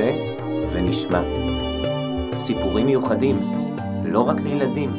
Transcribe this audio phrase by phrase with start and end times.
[0.00, 0.12] נעשה
[0.72, 1.22] ונשמע.
[2.34, 3.40] סיפורים מיוחדים,
[4.04, 4.96] לא רק לילדים.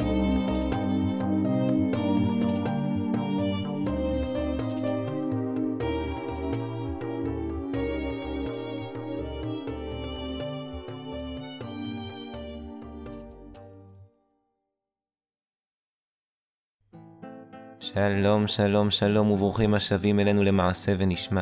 [17.80, 21.42] שלום, שלום, שלום, וברוכים השבים אלינו למעשה ונשמע.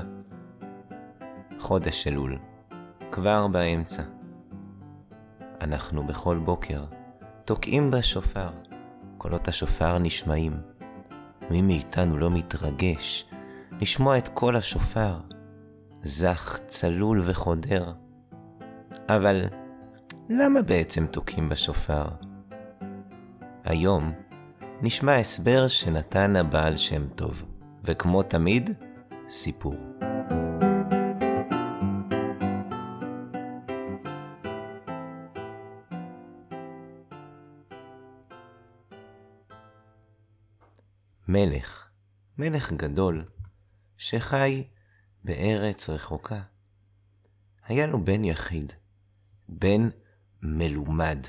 [1.59, 2.37] חודש אלול,
[3.15, 4.03] כבר באמצע.
[5.61, 6.83] אנחנו בכל בוקר
[7.45, 8.49] תוקעים בשופר,
[9.17, 10.57] קולות השופר נשמעים.
[11.49, 13.25] מי מאיתנו לא מתרגש
[13.81, 15.19] לשמוע את קול השופר,
[16.01, 17.93] זך, צלול וחודר.
[19.09, 19.45] אבל
[20.29, 22.05] למה בעצם תוקעים בשופר?
[23.63, 24.11] היום
[24.81, 27.45] נשמע הסבר שנתן הבעל שם טוב,
[27.83, 28.69] וכמו תמיד,
[29.29, 30.04] סיפור.
[41.35, 41.87] מלך,
[42.37, 43.25] מלך גדול,
[43.97, 44.63] שחי
[45.23, 46.41] בארץ רחוקה.
[47.65, 48.73] היה לו בן יחיד,
[49.49, 49.89] בן
[50.41, 51.19] מלומד,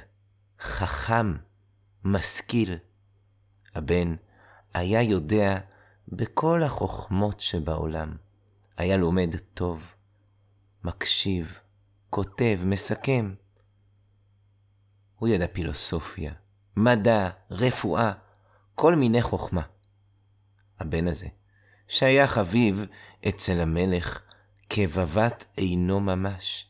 [0.61, 1.37] חכם,
[2.05, 2.79] משכיל.
[3.75, 4.15] הבן
[4.75, 5.59] היה יודע
[6.09, 8.17] בכל החוכמות שבעולם.
[8.77, 9.83] היה לומד טוב,
[10.84, 11.59] מקשיב,
[12.11, 13.34] כותב, מסכם.
[15.17, 16.33] הוא ידע פילוסופיה,
[16.77, 18.12] מדע, רפואה,
[18.75, 19.62] כל מיני חוכמה.
[20.81, 21.27] הבן הזה,
[21.89, 22.85] שהיה חביב
[23.29, 24.21] אצל המלך
[24.71, 26.67] כבבת עינו ממש,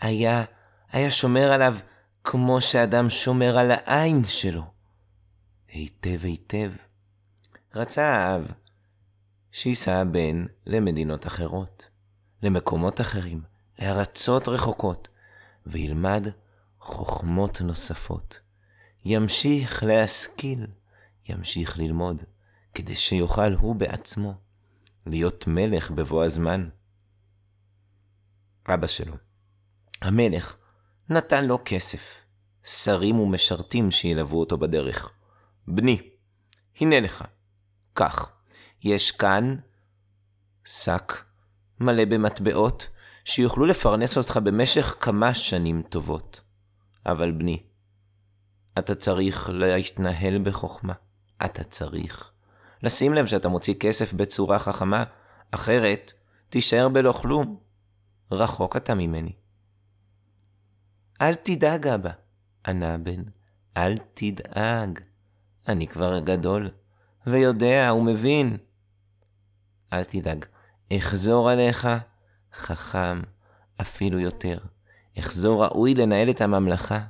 [0.00, 0.44] היה,
[0.92, 1.76] היה שומר עליו
[2.24, 4.62] כמו שאדם שומר על העין שלו.
[5.68, 6.72] היטב היטב.
[7.74, 8.46] רצה האב
[9.52, 11.88] שייסע הבן למדינות אחרות,
[12.42, 13.42] למקומות אחרים,
[13.78, 15.08] לארצות רחוקות,
[15.66, 16.26] וילמד
[16.80, 18.40] חוכמות נוספות.
[19.04, 20.66] ימשיך להשכיל,
[21.28, 22.24] ימשיך ללמוד,
[22.74, 24.34] כדי שיוכל הוא בעצמו
[25.06, 26.68] להיות מלך בבוא הזמן.
[28.74, 29.14] אבא שלו,
[30.02, 30.56] המלך,
[31.08, 32.24] נתן לו כסף,
[32.64, 35.12] שרים ומשרתים שילוו אותו בדרך.
[35.68, 36.10] בני,
[36.80, 37.24] הנה לך,
[37.92, 38.32] קח,
[38.84, 39.56] יש כאן
[40.64, 41.12] שק
[41.80, 42.88] מלא במטבעות
[43.24, 46.40] שיוכלו לפרנס אותך במשך כמה שנים טובות.
[47.06, 47.62] אבל בני,
[48.78, 50.92] אתה צריך להתנהל בחוכמה.
[51.44, 52.30] אתה צריך
[52.82, 55.04] לשים לב שאתה מוציא כסף בצורה חכמה,
[55.50, 56.12] אחרת
[56.48, 57.56] תישאר בלא כלום.
[58.32, 59.32] רחוק אתה ממני.
[61.20, 62.10] אל תדאג, אבא,
[62.66, 63.22] ענה הבן,
[63.76, 65.00] אל תדאג.
[65.68, 66.70] אני כבר גדול,
[67.26, 68.56] ויודע ומבין.
[69.92, 70.44] אל תדאג,
[70.92, 71.88] אחזור עליך
[72.54, 73.22] חכם
[73.80, 74.58] אפילו יותר.
[75.18, 77.00] אחזור ראוי לנהל את הממלכה.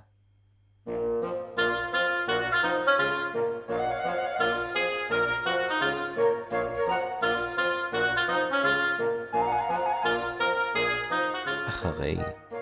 [11.81, 12.17] אחרי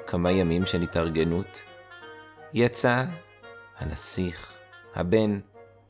[0.07, 1.63] כמה ימים של התארגנות,
[2.53, 3.05] יצא
[3.79, 4.59] הנסיך,
[4.95, 5.41] הבן,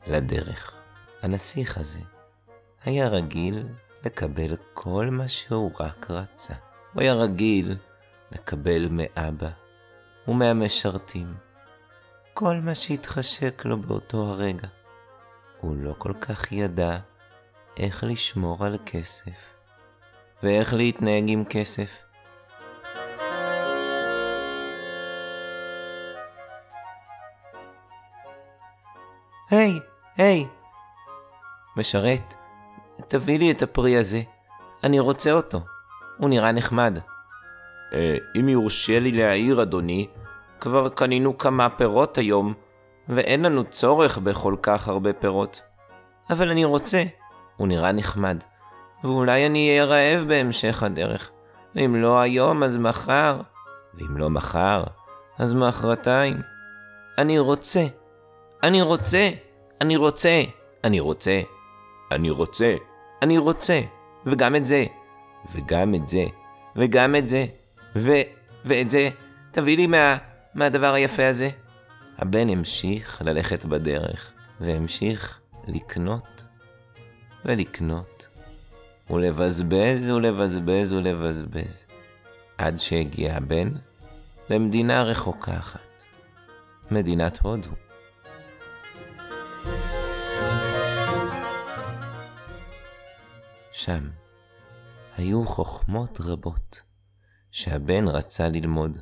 [0.07, 0.77] לדרך.
[1.21, 1.99] הנסיך הזה
[2.83, 3.67] היה רגיל
[4.05, 6.53] לקבל כל מה שהוא רק רצה.
[6.93, 7.77] הוא היה רגיל
[8.31, 9.49] לקבל מאבא
[10.27, 11.33] ומהמשרתים
[12.33, 14.67] כל מה שהתחשק לו באותו הרגע.
[15.61, 16.97] הוא לא כל כך ידע
[17.77, 19.55] איך לשמור על כסף
[20.43, 22.08] ואיך להתנהג עם כסף.
[29.49, 29.79] היי,
[30.17, 30.47] היי.
[31.77, 32.33] משרת,
[33.07, 34.21] תביא לי את הפרי הזה.
[34.83, 35.61] אני רוצה אותו.
[36.17, 36.99] הוא נראה נחמד.
[37.93, 40.07] אה, אם יורשה לי להעיר, אדוני,
[40.59, 42.53] כבר קנינו כמה פירות היום,
[43.09, 45.61] ואין לנו צורך בכל כך הרבה פירות.
[46.29, 47.03] אבל אני רוצה.
[47.57, 48.43] הוא נראה נחמד.
[49.03, 51.31] ואולי אני אהיה רעב בהמשך הדרך.
[51.75, 53.41] ואם לא היום, אז מחר.
[53.93, 54.83] ואם לא מחר,
[55.37, 56.41] אז מחרתיים.
[57.17, 57.98] אני רוצה.
[58.63, 59.29] אני רוצה.
[59.81, 60.41] אני רוצה,
[60.83, 61.41] אני רוצה,
[62.11, 62.75] אני רוצה,
[63.21, 63.81] אני רוצה,
[64.25, 64.85] וגם את זה,
[65.53, 66.25] וגם את זה,
[66.75, 67.45] וגם את זה,
[67.95, 68.09] ו...
[68.65, 69.09] ואת זה,
[69.51, 70.17] תביא לי מה...
[70.53, 71.49] מהדבר היפה הזה.
[72.17, 76.45] הבן המשיך ללכת בדרך, והמשיך לקנות
[77.45, 78.27] ולקנות,
[79.09, 81.85] ולבזבז ולבזבז ולבזבז,
[82.57, 83.69] עד שהגיע הבן
[84.49, 86.03] למדינה רחוקה אחת,
[86.91, 87.88] מדינת הודו.
[93.79, 94.09] שם
[95.17, 96.81] היו חוכמות רבות
[97.51, 98.97] שהבן רצה ללמוד,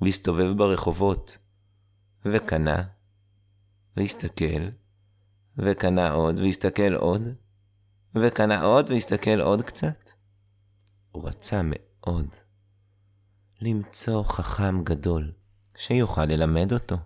[0.00, 1.38] והסתובב ברחובות,
[2.24, 2.82] וקנה,
[3.96, 4.68] והסתכל,
[5.56, 7.22] וקנה עוד, והסתכל עוד,
[8.14, 10.10] וקנה עוד, והסתכל עוד קצת.
[11.10, 12.26] הוא רצה מאוד
[13.60, 15.32] למצוא חכם גדול
[15.76, 16.96] שיוכל ללמד אותו,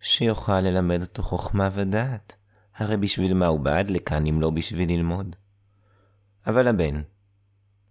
[0.00, 2.36] שיוכל ללמד אותו חוכמה ודעת.
[2.74, 5.36] הרי בשביל מה הוא בעד לכאן אם לא בשביל ללמוד?
[6.46, 7.02] אבל הבן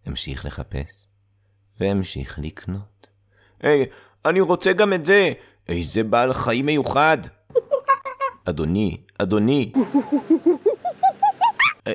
[0.06, 1.08] המשיך לחפש,
[1.80, 3.08] והמשיך לקנות.
[3.60, 3.86] היי,
[4.26, 5.34] אני רוצה גם את זה!
[5.68, 7.18] איזה בעל חיים מיוחד!
[8.50, 9.74] אדוני, אדוני,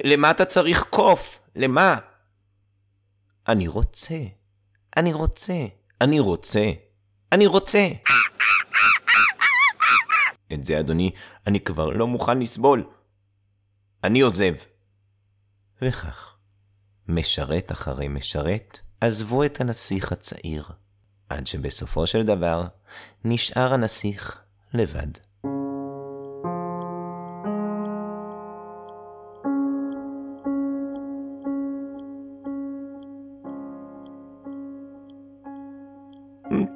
[0.04, 1.40] למה אתה צריך קוף?
[1.56, 1.96] למה?
[3.48, 4.18] אני רוצה,
[4.96, 5.66] אני רוצה,
[6.00, 6.70] אני רוצה,
[7.32, 7.88] אני רוצה.
[10.52, 11.10] את זה, אדוני,
[11.46, 12.84] אני כבר לא מוכן לסבול.
[14.04, 14.54] אני עוזב.
[15.82, 16.37] וכך,
[17.08, 20.64] משרת אחרי משרת, עזבו את הנסיך הצעיר,
[21.28, 22.66] עד שבסופו של דבר
[23.24, 24.38] נשאר הנסיך
[24.74, 25.08] לבד.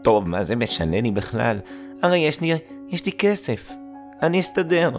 [0.05, 1.61] טוב, מה זה משנה לי בכלל?
[2.02, 2.52] הרי יש לי,
[2.88, 3.73] יש לי כסף.
[4.23, 4.90] אני אסתדר.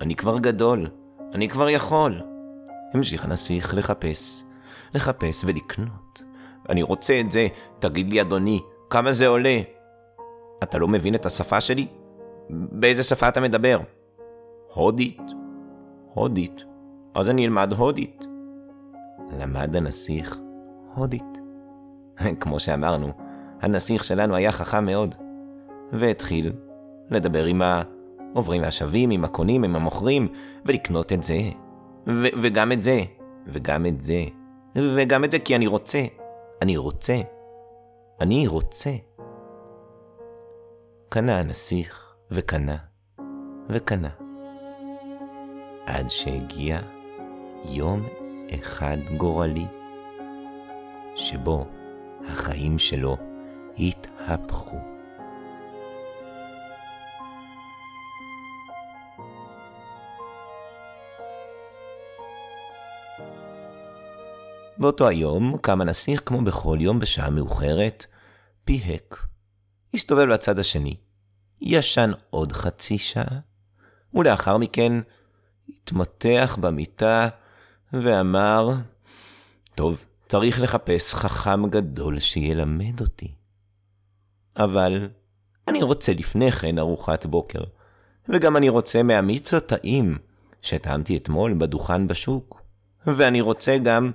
[0.00, 0.88] אני כבר גדול.
[1.34, 2.20] אני כבר יכול.
[2.94, 4.44] המשיך הנסיך לחפש,
[4.94, 6.22] לחפש ולקנות.
[6.68, 7.46] אני רוצה את זה,
[7.78, 8.60] תגיד לי אדוני,
[8.90, 9.60] כמה זה עולה?
[10.62, 11.86] אתה לא מבין את השפה שלי?
[12.50, 13.78] באיזה שפה אתה מדבר?
[14.74, 15.20] הודית.
[16.14, 16.64] הודית.
[17.14, 18.24] אז אני אלמד הודית.
[19.38, 20.38] למד הנסיך
[20.94, 21.38] הודית.
[22.40, 23.12] כמו שאמרנו,
[23.60, 25.14] הנסיך שלנו היה חכם מאוד,
[25.92, 26.52] והתחיל
[27.10, 30.28] לדבר עם העוברים והשבים, עם הקונים, עם המוכרים,
[30.66, 31.40] ולקנות את זה,
[32.06, 33.02] ו- וגם את זה,
[33.46, 34.24] וגם את זה,
[34.76, 36.04] וגם את זה, כי אני רוצה,
[36.62, 37.16] אני רוצה,
[38.20, 38.90] אני רוצה.
[41.08, 42.76] קנה הנסיך, וקנה,
[43.68, 44.10] וקנה.
[45.86, 46.80] עד שהגיע
[47.64, 48.08] יום
[48.54, 49.66] אחד גורלי,
[51.16, 51.66] שבו
[52.28, 53.16] החיים שלו
[53.78, 54.91] התהפכו.
[64.78, 68.06] באותו היום קם הנסיך כמו בכל יום בשעה מאוחרת,
[68.64, 69.26] פיהק.
[69.94, 70.96] הסתובב לצד השני,
[71.60, 73.38] ישן עוד חצי שעה,
[74.14, 74.92] ולאחר מכן
[75.68, 77.28] התמתח במיטה
[77.92, 78.70] ואמר,
[79.74, 83.32] טוב, צריך לחפש חכם גדול שילמד אותי.
[84.56, 85.08] אבל
[85.68, 87.62] אני רוצה לפני כן ארוחת בוקר,
[88.28, 90.18] וגם אני רוצה מהמיץ הטעים
[90.62, 92.62] שטעמתי אתמול בדוכן בשוק,
[93.06, 94.10] ואני רוצה גם,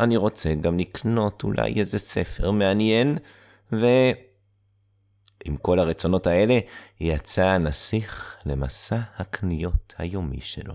[0.00, 3.18] אני רוצה גם לקנות אולי איזה ספר מעניין,
[3.72, 3.86] ו...
[5.44, 6.58] עם כל הרצונות האלה,
[7.00, 10.74] יצא הנסיך למסע הקניות היומי שלו.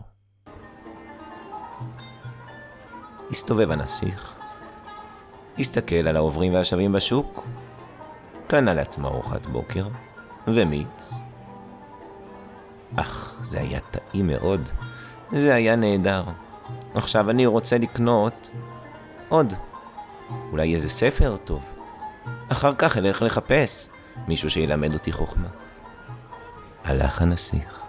[3.31, 4.39] הסתובב הנסיך,
[5.60, 7.48] הסתכל על העוברים והשבים בשוק,
[8.48, 9.88] קנה לעצמו ארוחת בוקר
[10.48, 11.13] ומיץ.
[12.95, 14.69] אך, זה היה טעים מאוד.
[15.31, 16.24] זה היה נהדר.
[16.93, 18.50] עכשיו אני רוצה לקנות
[19.29, 19.53] עוד.
[20.51, 21.62] אולי איזה ספר טוב.
[22.50, 23.89] אחר כך אלך לחפש
[24.27, 25.48] מישהו שילמד אותי חוכמה.
[26.83, 27.79] הלך הנסיך.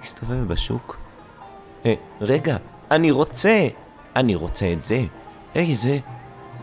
[0.00, 0.96] הסתובב בשוק.
[1.86, 2.56] אה, רגע,
[2.90, 3.68] אני רוצה!
[4.16, 5.00] אני רוצה את זה.
[5.54, 5.98] איזה,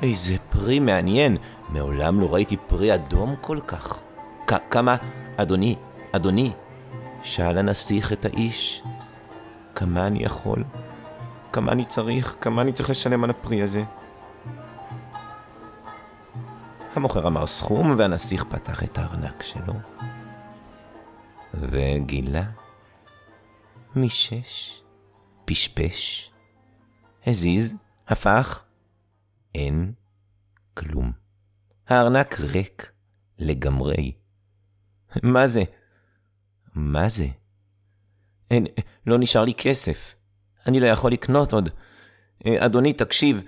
[0.01, 1.37] איזה פרי מעניין.
[1.69, 4.01] מעולם לא ראיתי פרי אדום כל כך.
[4.47, 4.95] כ- כמה,
[5.37, 5.75] אדוני,
[6.11, 6.51] אדוני,
[7.23, 8.83] שאל הנסיך את האיש,
[9.75, 10.63] כמה אני יכול?
[11.55, 12.35] כמה אני צריך?
[12.41, 13.83] כמה אני צריך לשלם על הפרי הזה?
[16.93, 19.73] המוכר אמר סכום, והנסיך פתח את הארנק שלו,
[21.53, 22.43] וגילה
[23.95, 24.81] משש,
[25.45, 26.31] פשפש,
[27.27, 27.75] הזיז,
[28.07, 28.63] הפך,
[29.55, 29.93] אין
[30.73, 31.11] כלום.
[31.87, 32.91] הארנק ריק
[33.39, 34.11] לגמרי.
[35.23, 35.63] מה זה?
[36.73, 37.27] מה זה?
[38.51, 38.65] אין,
[39.07, 40.14] לא נשאר לי כסף.
[40.67, 41.69] אני לא יכול לקנות עוד.
[42.45, 43.41] אה, אדוני, תקשיב,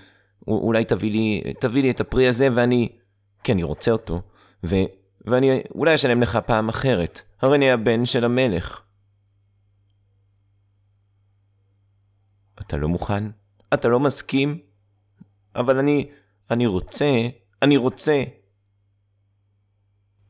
[0.47, 2.89] אולי תביא לי, תביא לי את הפרי הזה ואני...
[3.43, 4.21] כי אני רוצה אותו.
[4.63, 4.75] ו...
[5.25, 7.21] ואני אולי אשלם לך פעם אחרת.
[7.41, 8.81] הרי אני הבן של המלך.
[12.59, 13.23] אתה לא מוכן?
[13.73, 14.59] אתה לא מסכים?
[15.55, 16.09] אבל אני...
[16.51, 17.27] אני רוצה...
[17.61, 18.23] אני רוצה.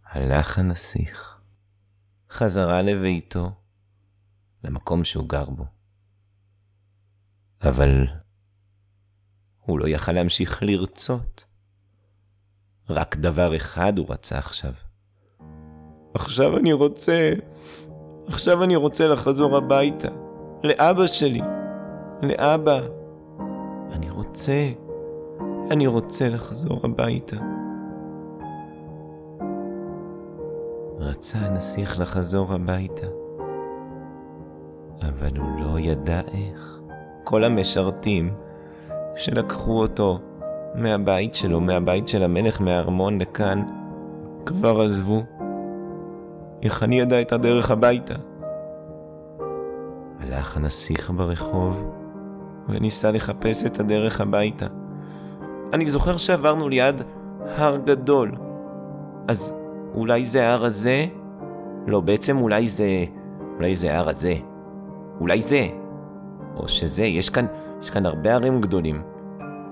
[0.06, 1.40] הלך הנסיך,
[2.30, 3.52] חזרה לביתו,
[4.64, 5.77] למקום שהוא גר בו.
[7.64, 8.08] אבל
[9.66, 11.46] הוא לא יכל להמשיך לרצות.
[12.90, 14.74] רק דבר אחד הוא רצה עכשיו.
[16.14, 17.34] עכשיו אני רוצה...
[18.28, 20.08] עכשיו אני רוצה לחזור הביתה.
[20.64, 21.42] לאבא שלי.
[22.24, 22.80] לאבא.
[23.92, 24.70] אני רוצה...
[25.72, 27.38] אני רוצה לחזור הביתה.
[31.00, 33.08] רצה הנסיך לחזור הביתה,
[35.02, 36.82] אבל הוא לא ידע איך.
[37.30, 38.34] כל המשרתים
[39.16, 40.20] שלקחו אותו
[40.76, 43.64] מהבית שלו, מהבית של המלך, מהארמון לכאן,
[44.46, 45.24] כבר עזבו.
[46.64, 48.14] איך אני ידע את הדרך הביתה?
[50.20, 51.92] הלך הנסיך ברחוב
[52.70, 54.68] וניסה לחפש את הדרך הביתה.
[55.74, 57.02] אני זוכר שעברנו ליד
[57.58, 58.32] הר גדול.
[59.28, 59.54] אז
[59.96, 61.06] אולי זה ההר הזה?
[61.88, 63.06] לא, בעצם אולי זה...
[63.58, 64.34] אולי זה ההר הזה.
[65.20, 65.68] אולי זה.
[66.60, 67.46] או שזה, יש כאן,
[67.82, 69.02] יש כאן הרבה הרים גדולים.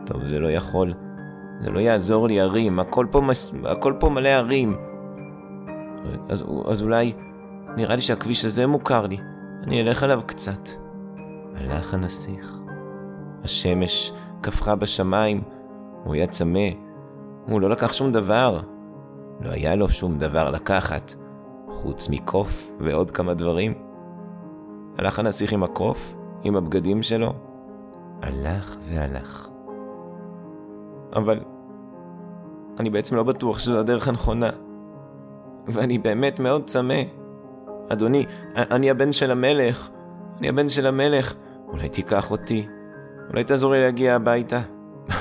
[0.06, 0.94] טוב, זה לא יכול.
[1.60, 3.54] זה לא יעזור לי הרים, הכל פה, מס...
[3.65, 4.77] הכל פה מלא הרים.
[6.30, 7.13] אז, אז אולי,
[7.77, 9.18] נראה לי שהכביש הזה מוכר לי.
[9.63, 10.70] אני אלך עליו קצת.
[11.56, 12.60] הלך הנסיך.
[13.44, 14.12] השמש
[14.42, 15.42] קפחה בשמיים,
[16.04, 16.70] הוא היה צמא.
[17.48, 18.60] הוא לא לקח שום דבר.
[19.42, 21.13] לא היה לו שום דבר לקחת,
[21.70, 23.74] חוץ מקוף ועוד כמה דברים.
[24.98, 26.15] הלך הנסיך עם הקוף,
[26.46, 27.34] עם הבגדים שלו.
[28.22, 29.48] הלך והלך.
[31.16, 31.40] אבל
[32.80, 34.50] אני בעצם לא בטוח שזו הדרך הנכונה.
[35.68, 37.02] ואני באמת מאוד צמא.
[37.90, 38.25] אדוני,
[38.56, 39.90] אני הבן של המלך.
[40.40, 41.34] אני הבן של המלך.
[41.68, 42.68] אולי תיקח אותי.
[43.30, 44.60] אולי תעזור לי להגיע הביתה.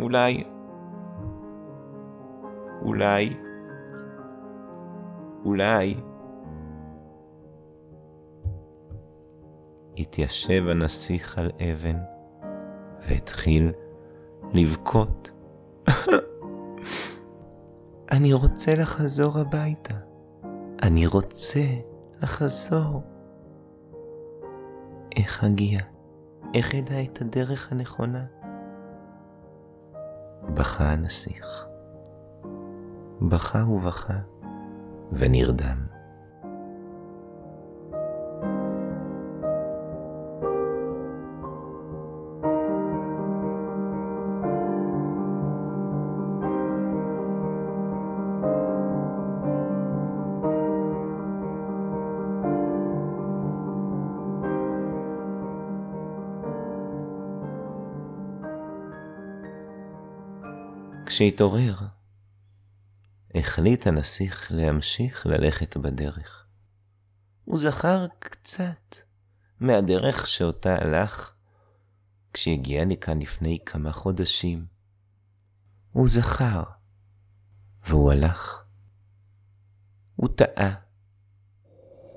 [0.00, 0.44] אולי.
[2.82, 3.36] אולי.
[5.44, 6.09] אולי.
[10.00, 11.96] התיישב הנסיך על אבן
[13.08, 13.72] והתחיל
[14.52, 15.30] לבכות.
[18.12, 19.94] אני רוצה לחזור הביתה.
[20.82, 21.64] אני רוצה
[22.22, 23.02] לחזור.
[25.16, 25.80] איך אגיע?
[26.54, 28.24] איך אדע את הדרך הנכונה?
[30.54, 31.66] בכה הנסיך.
[33.22, 34.18] בכה ובכה
[35.12, 35.89] ונרדם.
[61.20, 61.74] כשהתעורר,
[63.34, 66.46] החליט הנסיך להמשיך ללכת בדרך.
[67.44, 68.96] הוא זכר קצת
[69.60, 71.34] מהדרך שאותה הלך
[72.32, 74.66] כשהגיע לכאן לפני כמה חודשים.
[75.92, 76.62] הוא זכר,
[77.86, 78.64] והוא הלך.
[80.16, 80.74] הוא טעה.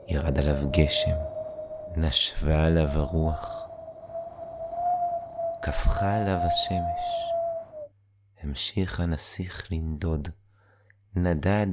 [0.08, 1.18] ירד עליו גשם,
[1.96, 3.68] נשבה עליו הרוח,
[5.62, 7.33] קפחה עליו השמש.
[8.44, 10.28] המשיך הנסיך לנדוד,
[11.16, 11.68] נדד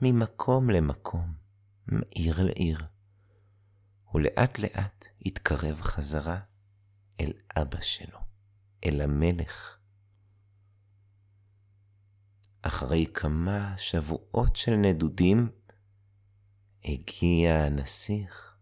[0.00, 1.34] ממקום למקום,
[1.86, 2.78] מעיר לעיר,
[4.14, 6.40] ולאט לאט התקרב חזרה
[7.20, 8.18] אל אבא שלו,
[8.84, 9.78] אל המלך.
[12.62, 15.48] אחרי כמה שבועות של נדודים,
[16.84, 18.56] הגיע הנסיך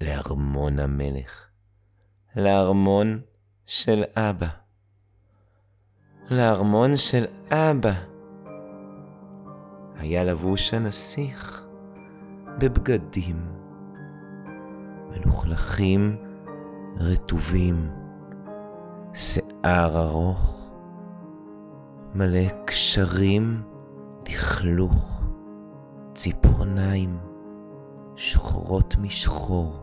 [0.00, 1.48] לארמון המלך,
[2.36, 3.22] לארמון
[3.66, 4.63] של אבא.
[6.30, 7.92] לארמון של אבא.
[9.98, 11.62] היה לבוש הנסיך
[12.58, 13.36] בבגדים
[15.10, 16.16] מלוכלכים,
[16.96, 17.90] רטובים,
[19.12, 20.72] שיער ארוך,
[22.14, 23.62] מלא קשרים
[24.28, 25.26] לכלוך,
[26.14, 27.18] ציפורניים
[28.16, 29.80] שחורות משחור.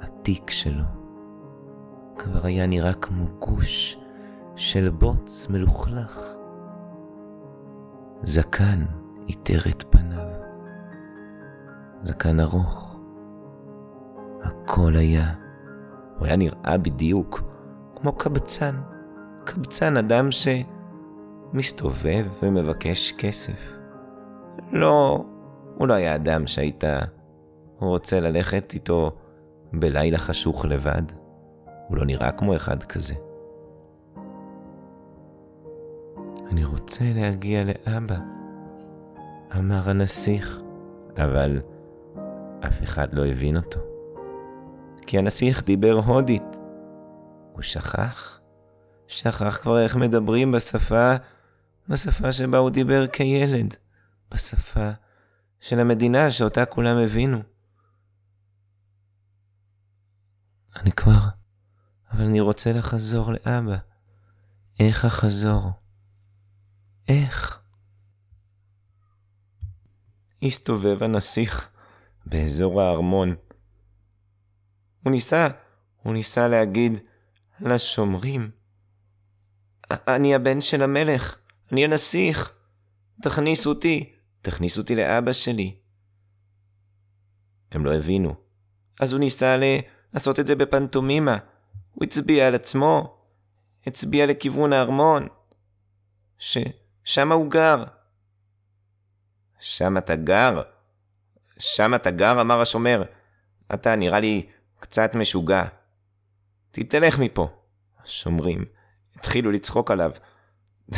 [0.00, 1.03] התיק שלו
[2.24, 3.98] כבר היה נראה כמו גוש
[4.56, 6.20] של בוץ מלוכלך.
[8.22, 8.84] זקן
[9.28, 10.28] איתר את פניו.
[12.02, 13.00] זקן ארוך.
[14.42, 15.34] הכל היה,
[16.18, 17.42] הוא היה נראה בדיוק
[17.96, 18.74] כמו קבצן.
[19.44, 20.28] קבצן, אדם
[21.52, 23.72] שמסתובב ומבקש כסף.
[24.72, 25.24] לא,
[25.74, 26.84] הוא לא היה אדם שהיית
[27.78, 29.10] רוצה ללכת איתו
[29.72, 31.23] בלילה חשוך לבד.
[31.88, 33.14] הוא לא נראה כמו אחד כזה.
[36.50, 38.18] אני רוצה להגיע לאבא,
[39.56, 40.60] אמר הנסיך,
[41.16, 41.60] אבל
[42.68, 43.80] אף אחד לא הבין אותו.
[45.06, 46.58] כי הנסיך דיבר הודית.
[47.52, 48.40] הוא שכח
[49.08, 51.12] שכח כבר איך מדברים בשפה,
[51.88, 53.76] בשפה שבה הוא דיבר כילד,
[54.34, 54.90] בשפה
[55.60, 57.38] של המדינה שאותה כולם הבינו.
[60.76, 61.20] אני כבר,
[62.14, 63.76] אבל אני רוצה לחזור לאבא.
[64.80, 65.70] איך אחזור?
[67.08, 67.60] איך?
[70.42, 71.68] הסתובב הנסיך
[72.26, 73.34] באזור הארמון.
[75.02, 75.48] הוא ניסה,
[76.02, 76.92] הוא ניסה להגיד
[77.60, 78.50] לשומרים,
[79.90, 81.36] אני הבן של המלך,
[81.72, 82.52] אני הנסיך,
[83.22, 85.76] תכניס אותי, תכניס אותי לאבא שלי.
[87.72, 88.34] הם לא הבינו.
[89.00, 89.56] אז הוא ניסה.
[90.14, 91.38] לעשות את זה בפנטומימה.
[91.94, 93.16] הוא הצביע על עצמו,
[93.86, 95.28] הצביע לכיוון הארמון,
[96.38, 97.84] ששם הוא גר.
[99.58, 100.62] שם אתה גר?
[101.58, 102.40] שם אתה גר?
[102.40, 103.02] אמר השומר.
[103.74, 104.46] אתה נראה לי
[104.78, 105.64] קצת משוגע.
[106.70, 107.48] תתלך מפה.
[108.02, 108.64] השומרים
[109.16, 110.10] התחילו לצחוק עליו.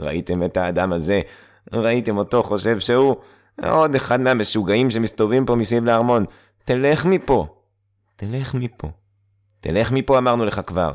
[0.00, 1.20] ראיתם את האדם הזה?
[1.72, 3.16] ראיתם אותו חושב שהוא
[3.62, 6.24] עוד אחד מהמשוגעים שמסתובבים פה מסביב לארמון.
[6.64, 7.55] תלך מפה.
[8.16, 8.90] תלך מפה.
[9.60, 10.94] תלך מפה אמרנו לך כבר.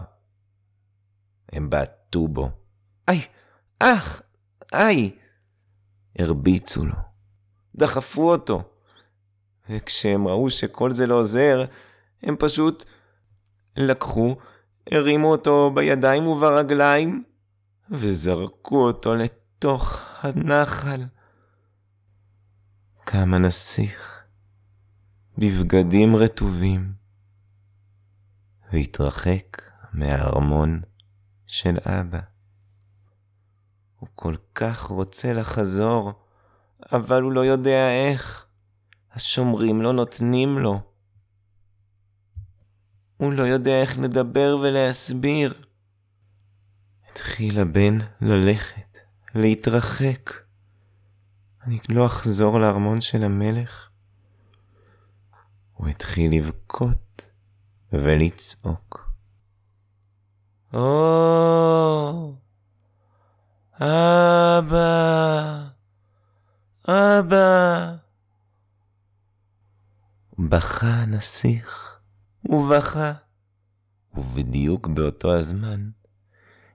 [1.52, 2.50] הם בעטו בו.
[3.08, 3.22] איי,
[3.80, 4.22] אח,
[4.74, 5.12] איי.
[6.20, 6.96] הרביצו לו.
[7.76, 8.64] דחפו אותו.
[9.70, 11.66] וכשהם ראו שכל זה לא עוזר,
[12.24, 12.86] הם פשוט
[13.78, 14.36] לקחו,
[14.92, 17.24] הרימו אותו בידיים וברגליים,
[17.92, 21.02] וזרקו אותו לתוך הנחל.
[23.04, 24.24] קם הנסיך,
[25.38, 27.01] בבגדים רטובים,
[28.72, 29.62] והתרחק
[29.94, 30.82] מהארמון
[31.46, 32.20] של אבא.
[34.00, 36.14] הוא כל כך רוצה לחזור,
[36.92, 38.46] אבל הוא לא יודע איך.
[39.14, 40.80] השומרים לא נותנים לו.
[43.18, 45.54] הוא לא יודע איך לדבר ולהסביר.
[47.10, 48.98] התחיל הבן ללכת,
[49.36, 50.32] להתרחק.
[51.64, 53.90] אני לא אחזור לארמון של המלך.
[55.74, 56.98] הוא התחיל לבכות
[57.94, 59.12] ולצעוק.
[60.74, 62.34] או,
[63.76, 65.64] אבא,
[66.88, 67.96] אבא.
[70.40, 72.00] בכה הנסיך,
[72.46, 73.14] ובכה,
[74.16, 75.90] ובדיוק באותו הזמן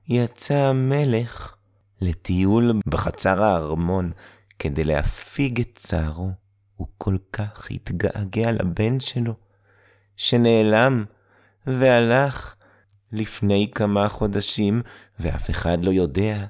[0.08, 1.56] יצא המלך
[2.00, 4.12] לטיול בחצר הארמון
[4.58, 6.30] כדי להפיג את צערו.
[6.76, 9.34] הוא כל כך התגעגע לבן שלו,
[10.16, 11.04] שנעלם
[11.66, 12.54] והלך
[13.12, 14.82] לפני כמה חודשים,
[15.18, 16.46] ואף אחד לא יודע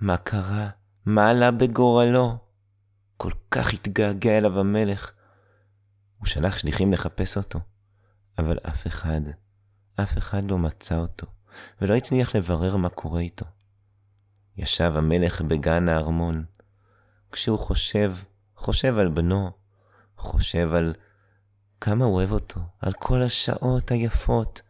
[0.00, 0.68] מה קרה,
[1.06, 2.36] מה עלה בגורלו.
[3.16, 5.12] כל כך התגעגע אליו המלך.
[6.18, 7.60] הוא שלח שליחים לחפש אותו,
[8.38, 9.20] אבל אף אחד,
[10.00, 11.26] אף אחד לא מצא אותו,
[11.80, 13.46] ולא הצליח לברר מה קורה איתו.
[14.56, 16.44] ישב המלך בגן הארמון,
[17.32, 18.14] כשהוא חושב,
[18.56, 19.50] חושב על בנו,
[20.16, 20.94] חושב על
[21.80, 24.62] כמה אוהב אותו, על כל השעות היפות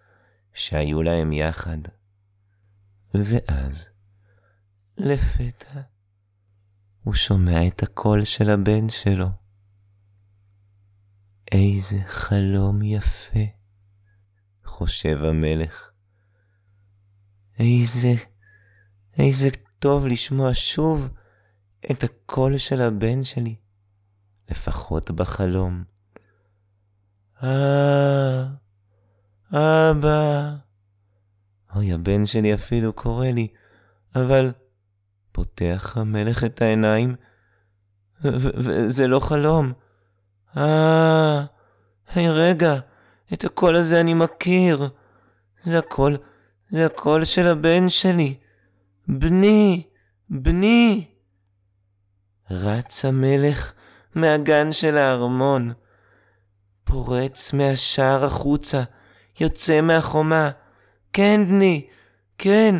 [0.55, 1.79] שהיו להם יחד.
[3.15, 3.91] ואז,
[4.99, 5.81] לפתע,
[7.03, 9.27] הוא שומע את הקול של הבן שלו.
[11.53, 13.45] איזה חלום יפה,
[14.65, 15.91] חושב המלך.
[17.59, 18.15] איזה,
[19.19, 21.09] איזה טוב לשמוע שוב
[21.91, 23.57] את הקול של הבן שלי,
[24.51, 25.96] לפחות בחלום.
[27.43, 28.45] אה,
[29.53, 30.53] אבא.
[31.75, 33.49] אוי, הבן שלי אפילו קורא לי,
[34.15, 34.53] אבל
[35.33, 37.15] פותח המלך את העיניים,
[38.25, 39.73] וזה לא חלום.
[40.57, 41.45] אה,
[42.15, 42.75] היי רגע,
[43.33, 44.89] את הקול הזה אני מכיר.
[45.63, 46.17] זה הקול,
[46.69, 48.35] זה הקול של הבן שלי.
[49.09, 49.83] בני,
[50.31, 51.05] בני.
[52.51, 53.73] רץ המלך
[54.15, 55.73] מהגן של הארמון,
[56.87, 58.83] פורץ מהשער החוצה,
[59.41, 60.51] יוצא מהחומה.
[61.13, 61.87] כן, בני,
[62.39, 62.75] כן,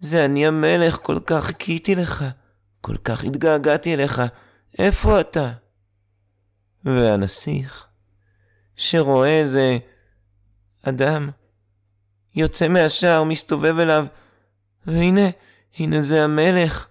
[0.00, 2.24] זה אני המלך, כל כך חיכיתי לך,
[2.80, 4.22] כל כך התגעגעתי אליך,
[4.78, 5.52] איפה אתה?
[6.84, 7.86] והנסיך,
[8.76, 9.78] שרואה איזה
[10.82, 11.30] אדם,
[12.34, 14.06] יוצא מהשער, מסתובב אליו,
[14.86, 15.28] והנה,
[15.78, 16.86] הנה זה המלך.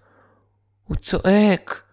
[0.84, 1.84] הוא צועק,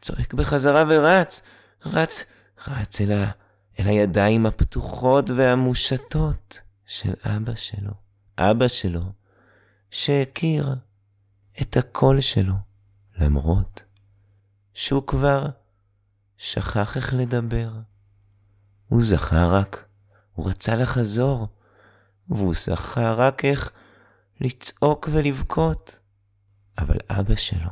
[0.00, 1.40] צועק בחזרה ורץ,
[1.86, 2.24] רץ,
[2.68, 3.30] רץ אל, ה,
[3.78, 7.92] אל הידיים הפתוחות והמושטות של אבא שלו.
[8.38, 9.12] אבא שלו,
[9.90, 10.74] שהכיר
[11.62, 12.54] את הקול שלו,
[13.18, 13.84] למרות
[14.74, 15.46] שהוא כבר
[16.36, 17.70] שכח איך לדבר.
[18.88, 19.88] הוא זכר רק,
[20.32, 21.48] הוא רצה לחזור,
[22.28, 23.72] והוא זכר רק איך
[24.40, 25.98] לצעוק ולבכות.
[26.78, 27.70] אבל אבא שלו,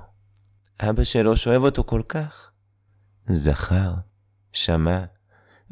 [0.80, 2.50] אבא שלו שאוהב אותו כל כך,
[3.26, 3.94] זכר,
[4.52, 5.04] שמע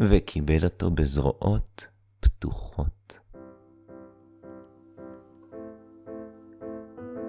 [0.00, 1.86] וקיבל אותו בזרועות
[2.20, 3.20] פתוחות.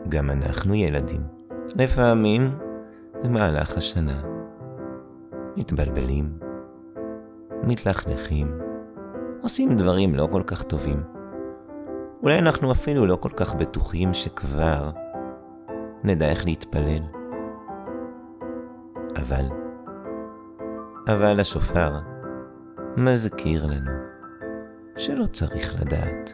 [0.09, 1.21] גם אנחנו ילדים,
[1.75, 2.57] לפעמים
[3.23, 4.21] במהלך השנה,
[5.57, 6.39] מתבלבלים,
[7.63, 8.59] מתלכלכים,
[9.41, 11.03] עושים דברים לא כל כך טובים.
[12.23, 14.91] אולי אנחנו אפילו לא כל כך בטוחים שכבר
[16.03, 17.03] נדע איך להתפלל.
[19.17, 19.45] אבל,
[21.07, 22.10] אבל השופר
[22.97, 23.91] מזכיר לנו?
[24.97, 26.33] שלא צריך לדעת.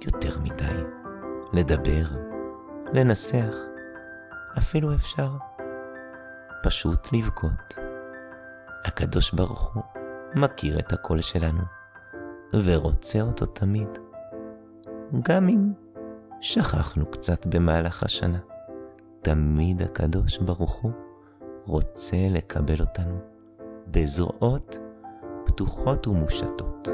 [0.00, 0.82] יותר מדי.
[1.52, 2.04] לדבר,
[2.92, 3.56] לנסח,
[4.58, 5.30] אפילו אפשר.
[6.62, 7.74] פשוט לבכות.
[8.84, 9.82] הקדוש ברוך הוא
[10.34, 11.62] מכיר את הקול שלנו
[12.64, 13.88] ורוצה אותו תמיד,
[15.22, 15.72] גם אם
[16.40, 18.38] שכחנו קצת במהלך השנה.
[19.22, 20.92] תמיד הקדוש ברוך הוא
[21.66, 23.18] רוצה לקבל אותנו
[23.86, 24.78] בזרועות
[25.46, 26.88] פתוחות ומושטות.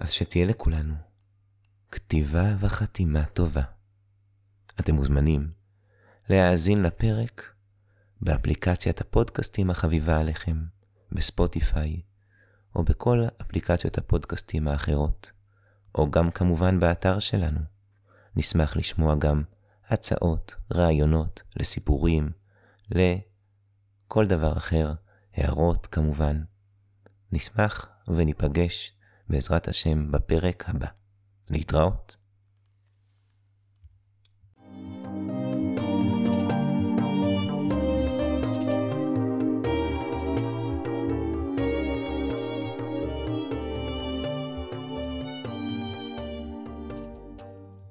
[0.00, 0.94] אז שתהיה לכולנו
[1.90, 3.62] כתיבה וחתימה טובה.
[4.80, 5.50] אתם מוזמנים
[6.28, 7.54] להאזין לפרק
[8.20, 10.56] באפליקציית הפודקאסטים החביבה עליכם,
[11.12, 12.00] בספוטיפיי,
[12.76, 15.32] או בכל אפליקציות הפודקאסטים האחרות,
[15.94, 17.60] או גם כמובן באתר שלנו.
[18.36, 19.42] נשמח לשמוע גם
[19.88, 22.30] הצעות, רעיונות לסיפורים,
[24.08, 24.92] לכל דבר אחר,
[25.34, 26.42] הערות כמובן.
[27.32, 28.92] נשמח וניפגש
[29.28, 30.86] בעזרת השם בפרק הבא.
[31.50, 32.16] להתראות.